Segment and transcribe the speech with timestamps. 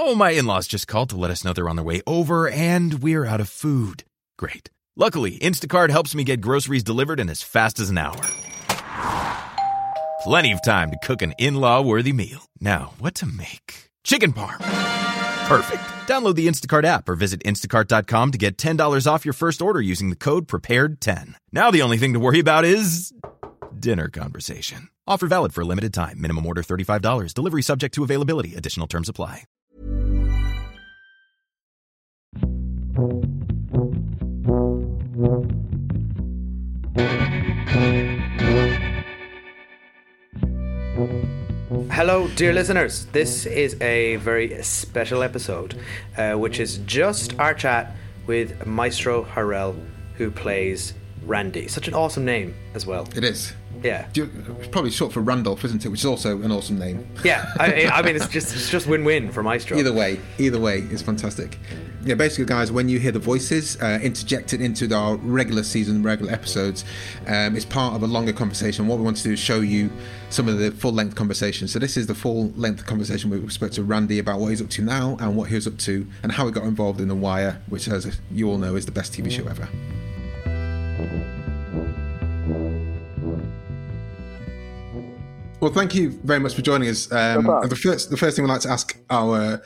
[0.00, 3.02] So my in-laws just called to let us know they're on their way over and
[3.02, 4.02] we're out of food.
[4.38, 4.70] Great.
[4.96, 8.18] Luckily, Instacart helps me get groceries delivered in as fast as an hour.
[10.22, 12.46] Plenty of time to cook an in-law worthy meal.
[12.62, 13.90] Now, what to make?
[14.02, 14.58] Chicken parm.
[15.46, 15.82] Perfect.
[16.08, 20.08] Download the Instacart app or visit instacart.com to get $10 off your first order using
[20.08, 21.34] the code PREPARED10.
[21.52, 23.12] Now the only thing to worry about is
[23.78, 24.88] dinner conversation.
[25.06, 26.18] Offer valid for a limited time.
[26.22, 27.34] Minimum order $35.
[27.34, 28.54] Delivery subject to availability.
[28.54, 29.44] Additional terms apply.
[41.90, 43.06] Hello, dear listeners.
[43.12, 45.80] This is a very special episode,
[46.16, 47.94] uh, which is just our chat
[48.26, 49.76] with Maestro Harrell,
[50.16, 50.92] who plays
[51.24, 51.68] Randy.
[51.68, 53.08] Such an awesome name as well.
[53.14, 53.52] It is.
[53.82, 55.88] Yeah, It's probably short for Randolph, isn't it?
[55.88, 57.06] Which is also an awesome name.
[57.24, 57.52] yeah.
[57.58, 59.78] I, I mean, it's just it's just win-win for Maestro.
[59.78, 61.58] Either way, either way, it's fantastic.
[62.02, 66.32] Yeah, basically, guys, when you hear the voices uh, interjected into our regular season, regular
[66.32, 66.84] episodes,
[67.26, 68.88] um, it's part of a longer conversation.
[68.88, 69.90] What we want to do is show you
[70.30, 71.68] some of the full length conversation.
[71.68, 74.70] So this is the full length conversation we spoke to Randy about what he's up
[74.70, 77.14] to now and what he was up to and how he got involved in The
[77.14, 79.68] Wire, which, as you all know, is the best TV show ever.
[85.60, 87.12] Well, thank you very much for joining us.
[87.12, 89.60] Um, the first, the first thing we'd like to ask our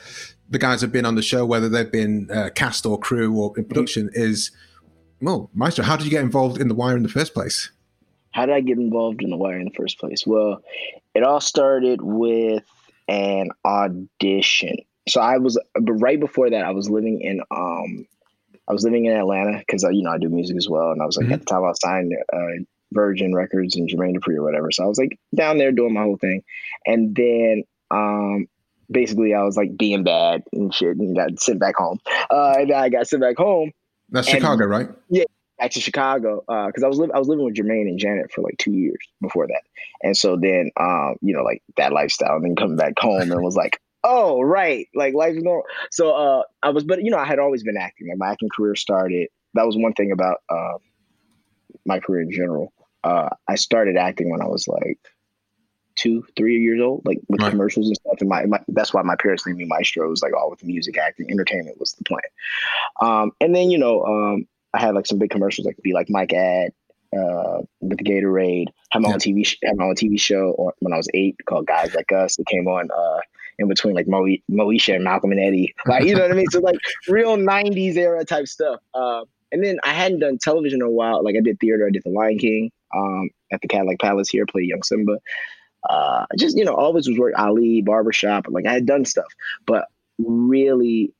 [0.49, 3.57] the guys who've been on the show, whether they've been uh, cast or crew or
[3.57, 4.51] in production, is
[5.21, 7.71] well, Maestro, how did you get involved in The Wire in the first place?
[8.35, 10.27] How did I get involved in the wire in the first place?
[10.27, 10.61] Well,
[11.13, 12.65] it all started with
[13.07, 14.75] an audition.
[15.07, 18.05] So I was, but right before that, I was living in, um,
[18.67, 21.05] I was living in Atlanta because you know I do music as well, and I
[21.05, 24.43] was like at the time I was signed uh, Virgin Records and Jermaine Dupri or
[24.43, 24.69] whatever.
[24.69, 26.43] So I was like down there doing my whole thing,
[26.85, 28.47] and then um,
[28.89, 31.99] basically I was like being bad and shit, and got sent back home.
[32.31, 33.71] Uh, and then I got sent back home
[34.09, 34.89] That's And- Chicago, right?
[35.09, 35.23] Yeah,
[35.59, 38.41] back to Chicago because I was living I was living with Jermaine and Janet for
[38.41, 39.61] like two years before that,
[40.03, 43.41] and so then um you know like that lifestyle, and then coming back home and
[43.43, 43.79] was like.
[44.07, 45.63] Oh right, like life is normal.
[45.89, 48.07] So uh, I was, but you know, I had always been acting.
[48.07, 49.29] Like my acting career started.
[49.55, 50.77] That was one thing about uh,
[51.87, 52.71] my career in general.
[53.03, 54.99] Uh, I started acting when I was like
[55.95, 57.49] two, three years old, like with Right.
[57.51, 58.15] commercials and stuff.
[58.19, 60.05] And my, my that's why my parents named me Maestro.
[60.07, 62.21] It was like all with music, acting, entertainment was the plan.
[63.01, 66.09] Um, and then you know, um, I had like some big commercials, like be like
[66.09, 66.71] Mike Ad
[67.17, 68.67] uh, with Gatorade.
[68.91, 69.13] Had my Yeah.
[69.15, 71.93] own TV, sh- had my own TV show on, when I was eight called Guys
[71.95, 72.37] Like Us.
[72.39, 73.19] It came on uh,
[73.57, 76.49] in between like Mo- Moesha and Malcolm and Eddie, like you know what I mean.
[76.49, 76.75] So like
[77.07, 78.81] real '90s era type stuff.
[78.93, 81.23] Uh, and then I hadn't done television in a while.
[81.23, 81.87] Like I did theater.
[81.87, 84.45] I did The Lion King um, at the Cadillac Palace here.
[84.45, 85.19] Played young Simba.
[85.89, 88.47] Uh, just you know always was work Ali barbershop.
[88.49, 89.31] Like I had done stuff,
[89.65, 89.87] but
[90.17, 91.13] really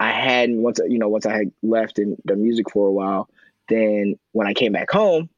[0.00, 3.28] I hadn't once you know once I had left and done music for a while.
[3.68, 5.30] Then when I came back home,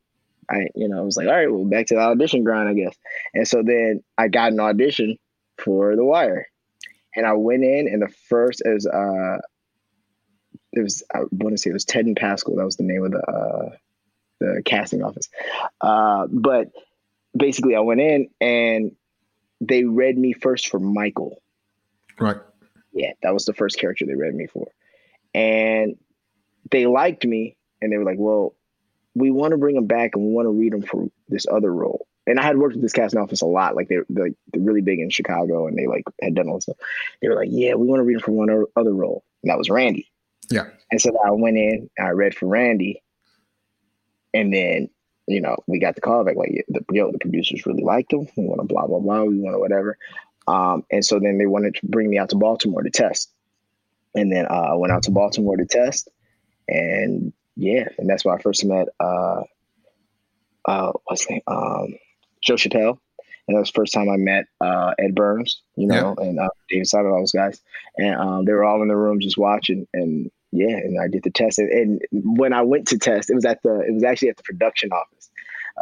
[0.50, 2.74] I you know I was like, all right, well back to the audition grind, I
[2.74, 2.96] guess.
[3.34, 5.18] And so then I got an audition
[5.58, 6.46] for The Wire,
[7.14, 9.38] and I went in, and the first is uh,
[10.72, 12.56] it was I want to say it was Ted and Pascal.
[12.56, 13.76] That was the name of the uh,
[14.40, 15.28] the casting office.
[15.80, 16.68] Uh, but
[17.36, 18.92] basically, I went in and
[19.60, 21.42] they read me first for Michael.
[22.18, 22.36] Right.
[22.92, 24.68] Yeah, that was the first character they read me for.
[25.34, 25.96] And
[26.70, 28.54] they liked me and they were like, well,
[29.14, 31.72] we want to bring him back and we want to read him for this other
[31.72, 32.06] role.
[32.26, 33.76] And I had worked with this casting office a lot.
[33.76, 36.64] Like they're, they're, they're really big in Chicago and they like had done all this
[36.64, 36.76] stuff.
[37.20, 39.24] They were like, yeah, we want to read him for one other role.
[39.42, 40.10] And that was Randy.
[40.50, 40.66] Yeah.
[40.90, 43.02] And so I went in, I read for Randy.
[44.32, 44.88] And then,
[45.26, 48.28] you know, we got the call back like, the, yo, the producers really liked him.
[48.36, 49.22] We want to blah, blah, blah.
[49.22, 49.98] We want to whatever.
[50.46, 53.30] Um, and so then they wanted to bring me out to Baltimore to test.
[54.14, 56.08] And then uh, I went out to Baltimore to test.
[56.68, 59.42] And yeah, and that's where I first met uh,
[60.66, 61.42] uh, what's his name?
[61.46, 61.94] Um,
[62.40, 62.98] Joe Chappelle.
[63.46, 66.24] And that was the first time I met uh, Ed Burns, you know, yeah.
[66.24, 67.60] and uh, David Simon, all those guys.
[67.98, 69.86] And um, they were all in the room just watching.
[69.92, 71.58] And yeah, and I did the test.
[71.58, 74.36] And, and, when I went to test, it was at the, it was actually at
[74.36, 75.30] the production office,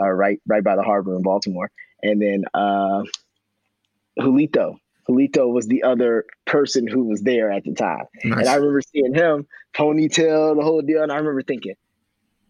[0.00, 1.70] uh, right, right by the harbor in Baltimore.
[2.02, 3.02] And then uh,
[4.18, 4.76] Julito,
[5.08, 8.04] Julito was the other person who was there at the time.
[8.24, 8.40] Nice.
[8.40, 11.02] And I remember seeing him, ponytail, the whole deal.
[11.02, 11.74] And I remember thinking,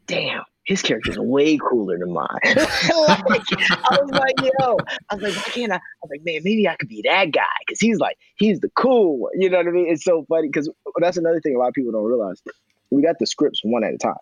[0.07, 2.29] damn, his character is way cooler than mine.
[2.45, 2.65] like,
[2.95, 4.77] I was like, yo,
[5.11, 5.77] I was like, why can't I?
[5.77, 8.71] I was like, man, maybe I could be that guy because he's like, he's the
[8.77, 9.33] cool one.
[9.35, 9.89] You know what I mean?
[9.89, 12.43] It's so funny because that's another thing a lot of people don't realize.
[12.91, 14.15] We got the scripts one at a time.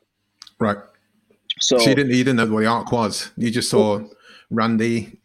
[0.59, 0.79] Right.
[1.59, 3.33] So, so you didn't you didn't know what the arc was.
[3.37, 4.01] You just saw
[4.51, 5.19] Randy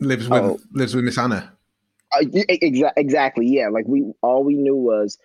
[0.00, 1.52] lives with oh, lives with Miss Anna.
[2.12, 3.46] Uh, exa- exactly.
[3.46, 3.68] Yeah.
[3.68, 5.18] Like we all we knew was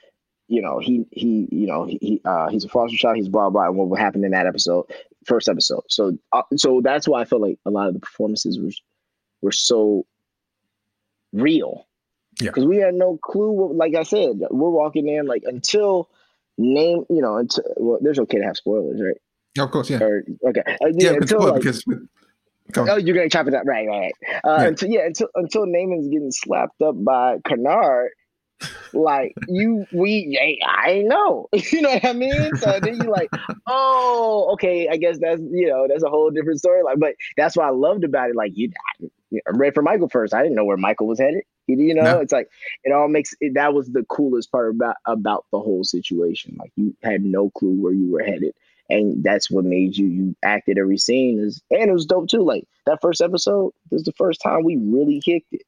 [0.48, 3.18] you know, he he, you know, he uh, he's a foster child.
[3.18, 3.66] He's blah blah.
[3.68, 4.86] And what happened in that episode,
[5.26, 5.84] first episode.
[5.90, 8.72] So uh, so that's why I felt like a lot of the performances were
[9.42, 10.06] were so
[11.34, 11.86] real.
[12.40, 12.52] Yeah.
[12.52, 13.52] Because we had no clue.
[13.52, 16.10] What, like I said, we're walking in like until
[16.58, 17.06] name.
[17.10, 19.18] You know, until well, there's okay to have spoilers, right?
[19.64, 20.04] of course, yeah.
[20.04, 20.62] Or, okay.
[20.68, 21.86] Uh, yeah, yeah until, like, because.
[21.86, 22.08] With,
[22.76, 23.88] Oh, you're gonna chop it up, right?
[23.88, 24.12] Right.
[24.44, 24.68] Uh, yeah.
[24.68, 28.10] Until yeah, until until Namond's getting slapped up by Kennard,
[28.94, 31.50] like you we I ain't know.
[31.72, 32.56] You know what I mean?
[32.58, 33.30] So then you like,
[33.68, 36.84] oh, okay, I guess that's you know, that's a whole different story.
[36.84, 38.36] Like, but that's what I loved about it.
[38.36, 38.72] Like you
[39.34, 40.34] I read for Michael first.
[40.34, 41.44] I didn't know where Michael was headed.
[41.68, 42.20] You know, no.
[42.20, 42.50] it's like
[42.86, 46.56] it all makes it, that was the coolest part about about the whole situation.
[46.58, 48.54] Like you had no clue where you were headed.
[48.90, 52.44] And that's what made you you acted every scene is and it was dope too.
[52.44, 55.64] Like that first episode, this is the first time we really kicked it.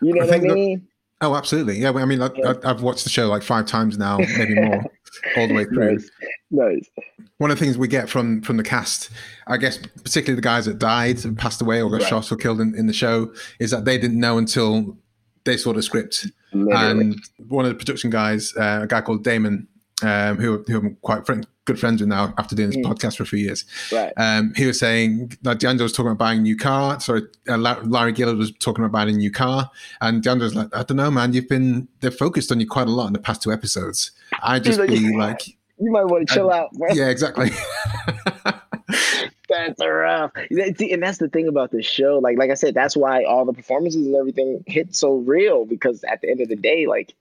[0.00, 0.88] You know I what I mean?
[1.20, 1.78] Oh, absolutely.
[1.78, 2.30] Yeah, I mean, I,
[2.64, 4.82] have watched the show like five times now, maybe more,
[5.36, 5.94] all the way through.
[5.94, 6.10] Nice.
[6.50, 6.90] nice.
[7.38, 9.10] One of the things we get from from the cast,
[9.46, 12.08] I guess, particularly the guys that died and passed away or got right.
[12.08, 14.98] shot or killed in, in the show, is that they didn't know until
[15.44, 16.26] they saw the script.
[16.52, 16.90] Literally.
[16.90, 19.68] And one of the production guys, uh, a guy called Damon,
[20.02, 22.84] um, who, who I'm quite friend, good friends with now after doing this mm.
[22.84, 23.64] podcast for a few years.
[23.92, 24.12] Right.
[24.16, 27.00] Um, he was saying that D'Angelo was talking about buying a new car.
[27.00, 29.70] Sorry, uh, Larry Gilliard was talking about buying a new car,
[30.00, 31.32] and D'Angelo was like, "I don't know, man.
[31.32, 34.10] You've been they're focused on you quite a lot in the past two episodes.
[34.42, 35.46] I just like, be like,
[35.78, 36.88] you might want to chill out, bro.
[36.92, 37.50] Yeah, exactly.
[39.48, 40.32] that's rough.
[40.50, 42.18] And that's the thing about this show.
[42.18, 46.04] Like, like I said, that's why all the performances and everything hit so real because
[46.04, 47.14] at the end of the day, like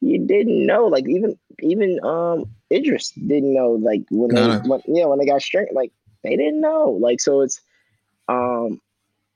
[0.00, 0.86] you didn't know.
[0.86, 3.72] Like even even um Idris didn't know.
[3.72, 5.92] Like when they when, yeah when they got straight, like
[6.22, 6.90] they didn't know.
[7.00, 7.60] Like so it's
[8.28, 8.80] um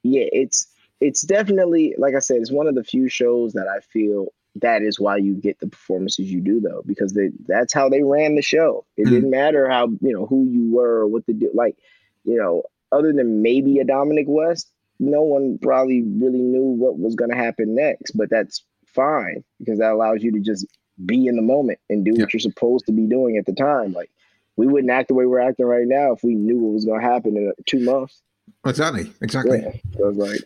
[0.02, 0.66] yeah it's
[1.00, 4.82] it's definitely like I said it's one of the few shows that I feel that
[4.82, 8.34] is why you get the performances you do though because they that's how they ran
[8.34, 8.84] the show.
[8.96, 11.50] It mm didn't matter how you know who you were or what to do.
[11.54, 11.76] Like
[12.24, 17.14] you know other than maybe a Dominic West, no one probably really knew what was
[17.14, 18.12] going to happen next.
[18.12, 20.66] But that's fine because that allows you to just
[21.06, 23.92] be in the moment and do what you're supposed to be doing at the time.
[23.92, 24.10] Like
[24.56, 27.00] we wouldn't act the way we're acting right now if we knew what was going
[27.00, 28.22] to happen in two months.
[28.66, 29.12] Exactly.
[29.22, 29.60] Exactly.
[29.60, 29.72] Yeah.
[29.96, 30.40] So like.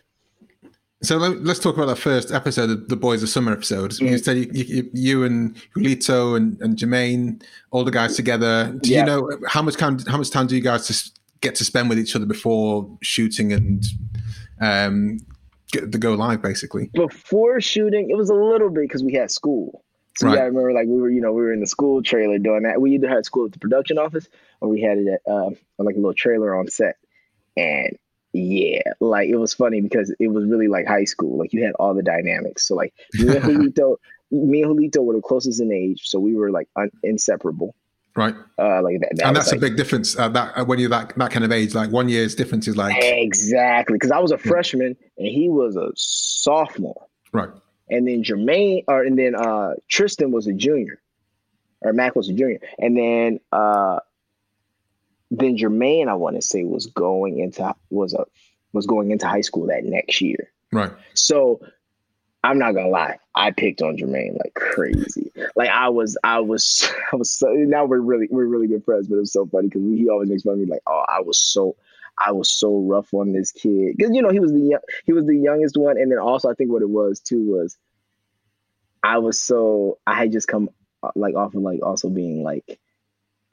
[1.03, 3.91] So let's talk about that first episode, of the Boys of Summer episode.
[3.91, 4.07] Mm-hmm.
[4.07, 8.75] You said you, you, you, and Julito and, and Jermaine, all the guys together.
[8.81, 9.01] Do yeah.
[9.01, 9.99] you know how much time?
[10.07, 13.53] How much time do you guys just get to spend with each other before shooting
[13.53, 13.85] and
[14.61, 15.19] um,
[15.71, 16.89] get the go live basically?
[16.95, 19.84] Before shooting, it was a little bit because we had school.
[20.17, 20.35] So right.
[20.35, 22.63] yeah, I remember like we were, you know, we were in the school trailer doing
[22.63, 22.79] that.
[22.79, 24.27] We either had school at the production office
[24.61, 26.95] or we had it at uh, like a little trailer on set.
[27.57, 27.97] And
[28.33, 31.37] yeah, like it was funny because it was really like high school.
[31.37, 32.67] Like you had all the dynamics.
[32.67, 33.43] So like me and
[33.73, 33.97] Julito,
[34.31, 37.75] me and Julito were the closest in age, so we were like un- inseparable.
[38.15, 38.35] Right.
[38.57, 40.17] Uh, like that, that and that's like, a big difference.
[40.17, 42.77] Uh, that uh, when you're that that kind of age, like one year's difference is
[42.77, 47.07] like exactly because I was a freshman and he was a sophomore.
[47.33, 47.49] Right.
[47.89, 50.99] And then Jermaine, or and then uh, Tristan was a junior,
[51.81, 53.99] or Mac was a junior, and then uh,
[55.31, 58.25] then Jermaine, I want to say, was going into was a
[58.73, 60.51] was going into high school that next year.
[60.71, 60.91] Right.
[61.13, 61.61] So
[62.45, 65.31] I'm not gonna lie, I picked on Jermaine like crazy.
[65.55, 67.47] Like I was, I was, I was so.
[67.47, 70.29] Now we're really, we're really good friends, but it was so funny because he always
[70.29, 70.65] makes fun of me.
[70.65, 71.75] Like, oh, I was so,
[72.17, 75.25] I was so rough on this kid because you know he was the he was
[75.25, 77.77] the youngest one, and then also I think what it was too was
[79.03, 80.69] I was so I had just come
[81.03, 82.79] uh, like off of like also being like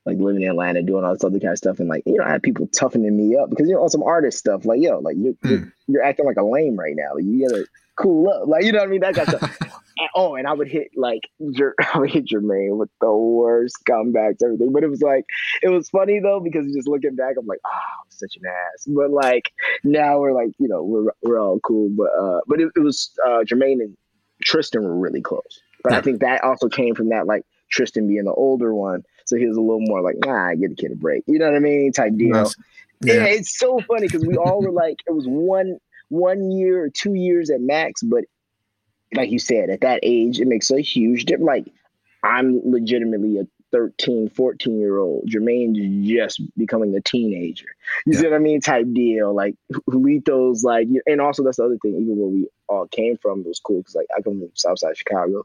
[0.05, 2.25] like living in Atlanta, doing all this other kind of stuff, and like you know,
[2.25, 4.99] I had people toughening me up because you know, on some artist stuff, like yo,
[4.99, 5.51] like you're, mm.
[5.51, 7.15] you're, you're acting like a lame right now.
[7.15, 7.67] Like, you gotta
[7.97, 9.01] cool up, like you know what I mean.
[9.01, 9.59] That kind of stuff.
[9.99, 14.43] and, oh, and I would hit like I would hit Jermaine with the worst comebacks,
[14.45, 14.73] everything.
[14.73, 15.25] But it was like
[15.63, 18.85] it was funny though because just looking back, I'm like, oh, I'm such an ass.
[18.87, 19.53] But like
[19.85, 21.91] now we're like, you know, we're we're all cool.
[21.91, 23.97] But uh, but it, it was uh, Jermaine and
[24.43, 25.61] Tristan were really close.
[25.83, 29.37] But I think that also came from that like Tristan being the older one so
[29.37, 31.25] he was a little more like, nah, I give the kid a break.
[31.27, 31.93] You know what I mean?
[31.93, 32.31] Type deal.
[32.31, 32.55] Nice.
[33.01, 33.15] Yeah.
[33.15, 36.91] yeah, it's so funny because we all were like, it was one one year or
[36.91, 38.25] two years at max, but
[39.15, 41.47] like you said, at that age, it makes a huge difference.
[41.47, 41.73] Like
[42.23, 45.25] I'm legitimately a 13, 14 year old.
[45.27, 47.67] Jermaine's just becoming a teenager.
[48.07, 48.21] You yeah.
[48.21, 48.61] see what I mean?
[48.61, 49.35] Type deal.
[49.35, 49.55] Like
[49.89, 53.49] Julito's like, and also that's the other thing, even where we all came from, it
[53.49, 55.45] was cool because like I come from Southside Chicago.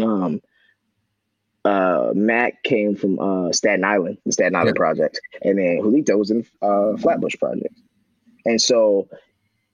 [0.00, 0.40] Um,
[1.64, 4.80] uh, Mac came from uh, Staten Island, the Staten Island yeah.
[4.80, 7.74] project, and then Julito was in uh, Flatbush project,
[8.46, 9.08] and so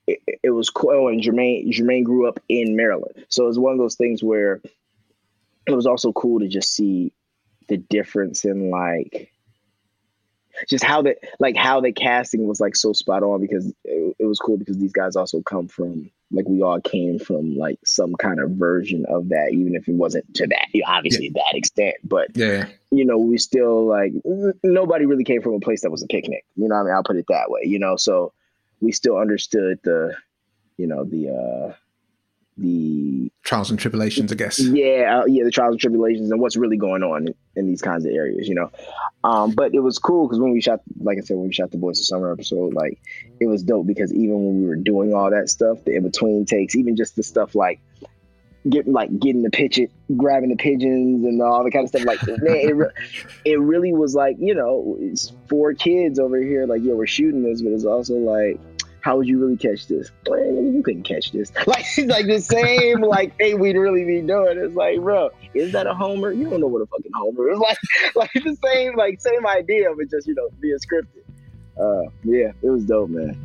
[0.06, 0.90] it, it was cool.
[0.92, 4.22] Oh, and Jermaine Jermaine grew up in Maryland, so it was one of those things
[4.22, 4.60] where
[5.66, 7.12] it was also cool to just see
[7.68, 9.32] the difference in like
[10.68, 14.24] just how the like how the casting was like so spot on because it, it,
[14.24, 18.14] was cool because these guys also come from like we all came from like some
[18.14, 21.42] kind of version of that even if it wasn't to that obviously yeah.
[21.46, 21.96] that extent.
[22.04, 24.12] But yeah you know we still like
[24.62, 26.44] nobody really came from a place that was a picnic.
[26.54, 26.94] You know I mean?
[26.94, 27.96] I'll put it that way you know?
[27.96, 28.32] So
[28.80, 30.14] we still understood the
[30.76, 31.74] you know the uh
[32.58, 34.58] the trials and tribulations, I guess.
[34.58, 37.82] Yeah, uh, yeah, the trials and tribulations and what's really going on in, in these
[37.82, 38.70] kinds of areas, you know.
[39.24, 41.70] Um, but it was cool because when we shot, like I said, when we shot
[41.70, 42.98] the Boys of Summer episode, like
[43.40, 46.46] it was dope because even when we were doing all that stuff, the in between
[46.46, 47.80] takes, even just the stuff like
[48.70, 52.26] getting like getting the pigeon, grabbing the pigeons and all the kind of stuff, like
[52.26, 52.90] man, it, re-
[53.44, 57.42] it really was like you know, it's four kids over here, like yeah, we're shooting
[57.42, 58.58] this, but it's also like
[59.06, 60.10] how would you really catch this?
[60.26, 61.52] You couldn't catch this.
[61.66, 64.58] Like, it's like the same like thing we'd really be doing.
[64.58, 66.32] It's like, bro, is that a homer?
[66.32, 67.58] You don't know what a fucking homer is.
[67.66, 67.78] Like,
[68.16, 71.22] like the same, like same idea, but just you know being scripted.
[71.78, 73.40] Uh, yeah, it was dope, man.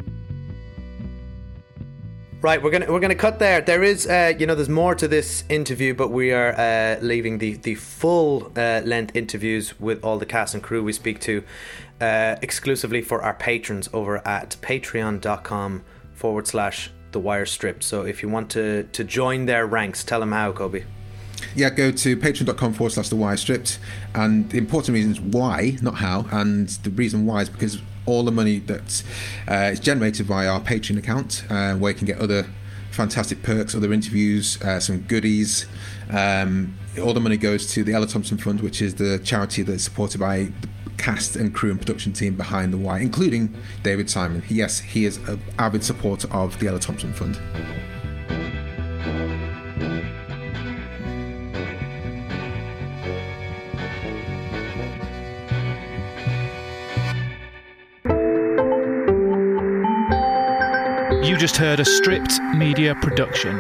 [2.42, 3.62] Right, we're gonna we're gonna cut there.
[3.62, 7.38] There is, uh, you know, there's more to this interview, but we are uh, leaving
[7.38, 11.44] the the full uh, length interviews with all the cast and crew we speak to
[12.02, 17.84] uh, exclusively for our patrons over at patreon.com forward slash the wire strip.
[17.84, 20.84] So if you want to to join their ranks, tell them how, Kobi.
[21.56, 23.80] Yeah, go to patreon.com forward slash the wire stripped.
[24.16, 26.26] And the important reason is why, not how.
[26.32, 29.04] And the reason why is because all the money that
[29.50, 32.48] uh, is generated by our Patreon account, uh, where you can get other
[32.92, 35.66] fantastic perks, other interviews, uh, some goodies.
[36.10, 39.84] Um, all the money goes to the Ella Thompson Fund, which is the charity that's
[39.84, 40.52] supported by
[41.02, 44.44] cast and crew and production team behind The Wire, including David Simon.
[44.48, 47.40] Yes, he is an avid supporter of the Ella Thompson Fund.
[61.26, 63.60] You just heard a stripped media production.